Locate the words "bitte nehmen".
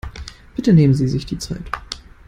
0.55-0.95